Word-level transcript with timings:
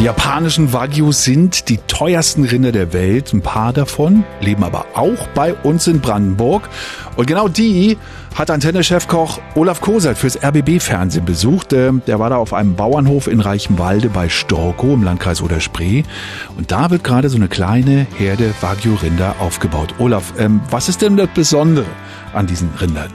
Die 0.00 0.04
japanischen 0.04 0.72
Wagyu 0.72 1.12
sind 1.12 1.68
die 1.68 1.78
teuersten 1.78 2.44
Rinder 2.44 2.72
der 2.72 2.92
Welt. 2.92 3.32
Ein 3.32 3.42
paar 3.42 3.72
davon 3.72 4.24
leben 4.40 4.64
aber 4.64 4.86
auch 4.94 5.28
bei 5.34 5.54
uns 5.54 5.86
in 5.86 6.00
Brandenburg. 6.00 6.68
Und 7.16 7.26
genau 7.26 7.46
die 7.46 7.96
hat 8.34 8.50
Antenne-Chefkoch 8.50 9.38
Olaf 9.54 9.80
Kosert 9.80 10.18
fürs 10.18 10.36
RBB-Fernsehen 10.42 11.24
besucht. 11.24 11.72
Ähm, 11.72 12.02
der 12.08 12.18
war 12.18 12.28
da 12.28 12.36
auf 12.36 12.52
einem 12.52 12.74
Bauernhof 12.74 13.28
in 13.28 13.40
Reichenwalde 13.40 14.08
bei 14.08 14.28
Storkow 14.28 14.94
im 14.94 15.04
Landkreis 15.04 15.40
Oder-Spree. 15.40 16.02
Und 16.58 16.72
da 16.72 16.90
wird 16.90 17.04
gerade 17.04 17.28
so 17.28 17.36
eine 17.36 17.48
kleine 17.48 18.08
Herde 18.18 18.52
Wagyu-Rinder 18.60 19.36
aufgebaut. 19.38 19.94
Olaf, 19.98 20.34
ähm, 20.38 20.60
was 20.70 20.88
ist 20.88 21.02
denn 21.02 21.16
das 21.16 21.28
Besondere 21.34 21.86
an 22.32 22.48
diesen 22.48 22.70
Rindern? 22.80 23.12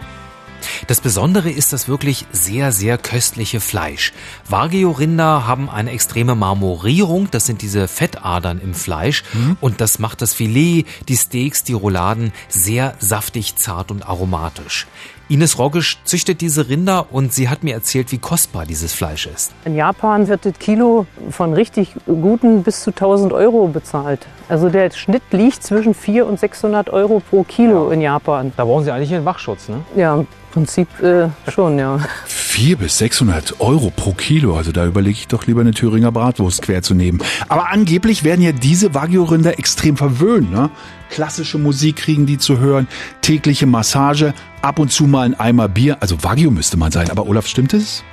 Das 0.87 1.01
Besondere 1.01 1.49
ist 1.49 1.73
das 1.73 1.87
wirklich 1.87 2.25
sehr, 2.31 2.71
sehr 2.71 2.97
köstliche 2.97 3.59
Fleisch. 3.59 4.13
Wagyu-Rinder 4.47 5.45
haben 5.47 5.69
eine 5.69 5.91
extreme 5.91 6.35
Marmorierung, 6.35 7.29
das 7.31 7.45
sind 7.45 7.61
diese 7.61 7.87
Fettadern 7.87 8.59
im 8.61 8.73
Fleisch 8.73 9.23
mhm. 9.33 9.57
und 9.61 9.81
das 9.81 9.99
macht 9.99 10.21
das 10.21 10.33
Filet, 10.33 10.85
die 11.07 11.17
Steaks, 11.17 11.63
die 11.63 11.73
Rouladen 11.73 12.31
sehr 12.47 12.95
saftig, 12.99 13.55
zart 13.55 13.91
und 13.91 14.07
aromatisch. 14.07 14.87
Ines 15.31 15.59
Roggisch 15.59 15.99
züchtet 16.05 16.41
diese 16.41 16.69
Rinder 16.69 17.05
und 17.11 17.31
sie 17.33 17.49
hat 17.49 17.63
mir 17.63 17.75
erzählt, 17.75 18.11
wie 18.11 18.17
kostbar 18.17 18.65
dieses 18.65 18.93
Fleisch 18.93 19.27
ist. 19.27 19.53
In 19.63 19.75
Japan 19.75 20.27
wird 20.27 20.43
das 20.43 20.57
Kilo 20.57 21.05
von 21.29 21.53
richtig 21.53 21.93
guten 22.07 22.63
bis 22.63 22.81
zu 22.81 22.89
1000 22.89 23.31
Euro 23.31 23.67
bezahlt. 23.67 24.25
Also 24.47 24.69
der 24.69 24.89
Schnitt 24.89 25.21
liegt 25.29 25.61
zwischen 25.61 25.93
400 25.93 26.31
und 26.31 26.39
600 26.39 26.89
Euro 26.89 27.19
pro 27.19 27.43
Kilo 27.43 27.89
ja. 27.89 27.93
in 27.93 28.01
Japan. 28.01 28.51
Da 28.57 28.65
brauchen 28.65 28.85
Sie 28.85 28.91
eigentlich 28.91 29.13
einen 29.13 29.25
Wachschutz, 29.25 29.69
ne? 29.69 29.81
Ja, 29.95 30.25
Prinzip 30.69 31.01
äh, 31.01 31.29
schon, 31.49 31.79
ja. 31.79 31.99
400 32.27 32.79
bis 32.79 32.99
600 32.99 33.59
Euro 33.59 33.89
pro 33.89 34.13
Kilo. 34.13 34.55
Also 34.55 34.71
da 34.71 34.85
überlege 34.85 35.17
ich 35.17 35.27
doch 35.27 35.47
lieber 35.47 35.61
eine 35.61 35.71
Thüringer 35.71 36.11
Bratwurst 36.11 36.61
quer 36.61 36.83
zu 36.83 36.93
nehmen. 36.93 37.23
Aber 37.47 37.71
angeblich 37.71 38.23
werden 38.23 38.43
ja 38.43 38.51
diese 38.51 38.93
Wagyu-Rinder 38.93 39.57
extrem 39.57 39.97
verwöhnt. 39.97 40.51
Ne? 40.51 40.69
Klassische 41.09 41.57
Musik 41.57 41.95
kriegen 41.95 42.27
die 42.27 42.37
zu 42.37 42.59
hören, 42.59 42.87
tägliche 43.21 43.65
Massage, 43.65 44.35
ab 44.61 44.77
und 44.77 44.91
zu 44.91 45.07
mal 45.07 45.23
ein 45.23 45.39
Eimer 45.39 45.67
Bier. 45.67 45.97
Also 46.01 46.23
Wagyu 46.23 46.51
müsste 46.51 46.77
man 46.77 46.91
sein. 46.91 47.09
Aber 47.09 47.25
Olaf, 47.25 47.47
stimmt 47.47 47.73
es? 47.73 48.03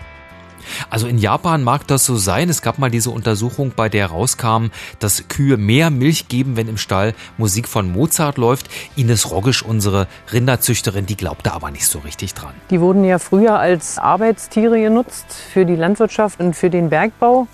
Also 0.90 1.06
in 1.06 1.18
Japan 1.18 1.62
mag 1.62 1.86
das 1.86 2.04
so 2.04 2.16
sein. 2.16 2.48
Es 2.48 2.62
gab 2.62 2.78
mal 2.78 2.90
diese 2.90 3.10
Untersuchung, 3.10 3.72
bei 3.74 3.88
der 3.88 4.06
rauskam, 4.06 4.66
dass 4.98 5.28
Kühe 5.28 5.56
mehr 5.56 5.90
Milch 5.90 6.28
geben, 6.28 6.56
wenn 6.56 6.68
im 6.68 6.78
Stall 6.78 7.14
Musik 7.38 7.68
von 7.68 7.90
Mozart 7.90 8.38
läuft. 8.38 8.68
Ines 8.96 9.30
Roggisch, 9.30 9.62
unsere 9.62 10.06
Rinderzüchterin, 10.32 11.06
die 11.06 11.16
glaubte 11.16 11.52
aber 11.52 11.70
nicht 11.70 11.86
so 11.86 12.00
richtig 12.00 12.34
dran. 12.34 12.54
Die 12.70 12.80
wurden 12.80 13.04
ja 13.04 13.18
früher 13.18 13.58
als 13.58 13.98
Arbeitstiere 13.98 14.80
genutzt 14.80 15.26
für 15.52 15.64
die 15.64 15.76
Landwirtschaft 15.76 16.40
und 16.40 16.54
für 16.54 16.70
den 16.70 16.90
Bergbau. 16.90 17.46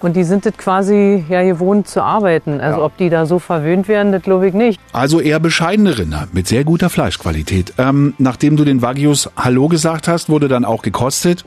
Und 0.00 0.14
die 0.14 0.24
sind 0.24 0.44
das 0.44 0.56
quasi 0.56 1.24
ja 1.28 1.42
gewohnt 1.42 1.88
zu 1.88 2.02
arbeiten. 2.02 2.60
Also 2.60 2.80
ja. 2.80 2.84
ob 2.84 2.96
die 2.96 3.08
da 3.08 3.26
so 3.26 3.38
verwöhnt 3.38 3.88
werden, 3.88 4.12
das 4.12 4.22
glaube 4.22 4.48
ich 4.48 4.54
nicht. 4.54 4.80
Also 4.92 5.20
eher 5.20 5.40
bescheidene 5.40 5.98
Rinder 5.98 6.28
mit 6.32 6.46
sehr 6.46 6.64
guter 6.64 6.90
Fleischqualität. 6.90 7.72
Ähm, 7.78 8.14
nachdem 8.18 8.56
du 8.56 8.64
den 8.64 8.82
Wagyus 8.82 9.30
Hallo 9.36 9.68
gesagt 9.68 10.08
hast, 10.08 10.28
wurde 10.28 10.48
dann 10.48 10.64
auch 10.64 10.82
gekostet. 10.82 11.44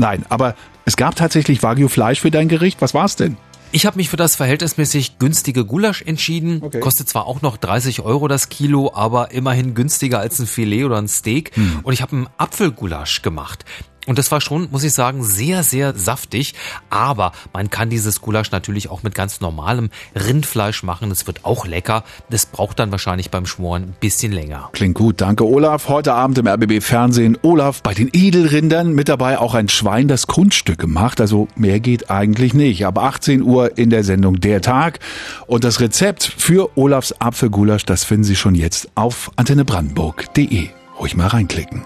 Nein, 0.00 0.24
aber 0.30 0.54
es 0.86 0.96
gab 0.96 1.14
tatsächlich 1.14 1.62
Wagyu-Fleisch 1.62 2.20
für 2.20 2.30
dein 2.30 2.48
Gericht. 2.48 2.80
Was 2.80 2.94
war's 2.94 3.16
denn? 3.16 3.36
Ich 3.70 3.84
habe 3.86 3.98
mich 3.98 4.08
für 4.08 4.16
das 4.16 4.34
verhältnismäßig 4.34 5.18
günstige 5.18 5.64
Gulasch 5.66 6.02
entschieden. 6.02 6.62
Okay. 6.62 6.80
Kostet 6.80 7.08
zwar 7.08 7.26
auch 7.26 7.42
noch 7.42 7.58
30 7.58 8.00
Euro 8.00 8.26
das 8.26 8.48
Kilo, 8.48 8.92
aber 8.94 9.30
immerhin 9.30 9.74
günstiger 9.74 10.18
als 10.18 10.38
ein 10.40 10.46
Filet 10.46 10.84
oder 10.84 10.96
ein 10.96 11.06
Steak. 11.06 11.54
Hm. 11.54 11.80
Und 11.82 11.92
ich 11.92 12.00
habe 12.00 12.16
einen 12.16 12.26
Apfelgulasch 12.38 13.20
gemacht. 13.20 13.66
Und 14.10 14.18
das 14.18 14.32
war 14.32 14.40
schon, 14.40 14.66
muss 14.72 14.82
ich 14.82 14.92
sagen, 14.92 15.22
sehr, 15.22 15.62
sehr 15.62 15.94
saftig. 15.94 16.54
Aber 16.90 17.30
man 17.52 17.70
kann 17.70 17.90
dieses 17.90 18.20
Gulasch 18.20 18.50
natürlich 18.50 18.90
auch 18.90 19.04
mit 19.04 19.14
ganz 19.14 19.40
normalem 19.40 19.88
Rindfleisch 20.16 20.82
machen. 20.82 21.10
Das 21.10 21.28
wird 21.28 21.44
auch 21.44 21.64
lecker. 21.64 22.02
Das 22.28 22.44
braucht 22.44 22.80
dann 22.80 22.90
wahrscheinlich 22.90 23.30
beim 23.30 23.46
Schmoren 23.46 23.82
ein 23.84 23.94
bisschen 24.00 24.32
länger. 24.32 24.68
Klingt 24.72 24.96
gut. 24.96 25.20
Danke, 25.20 25.46
Olaf. 25.46 25.88
Heute 25.88 26.12
Abend 26.12 26.38
im 26.38 26.48
RBB 26.48 26.82
Fernsehen. 26.82 27.38
Olaf 27.42 27.84
bei 27.84 27.94
den 27.94 28.10
Edelrindern. 28.12 28.94
Mit 28.94 29.08
dabei 29.08 29.38
auch 29.38 29.54
ein 29.54 29.68
Schwein, 29.68 30.08
das 30.08 30.26
Kunststücke 30.26 30.88
macht. 30.88 31.20
Also 31.20 31.46
mehr 31.54 31.78
geht 31.78 32.10
eigentlich 32.10 32.52
nicht. 32.52 32.84
Ab 32.86 32.98
18 32.98 33.42
Uhr 33.42 33.78
in 33.78 33.90
der 33.90 34.02
Sendung 34.02 34.40
Der 34.40 34.60
Tag. 34.60 34.98
Und 35.46 35.62
das 35.62 35.78
Rezept 35.78 36.24
für 36.24 36.76
Olafs 36.76 37.12
Apfelgulasch, 37.20 37.84
das 37.84 38.02
finden 38.02 38.24
Sie 38.24 38.34
schon 38.34 38.56
jetzt 38.56 38.88
auf 38.96 39.30
antennebrandenburg.de. 39.36 40.66
Ruhig 40.98 41.14
mal 41.14 41.28
reinklicken. 41.28 41.84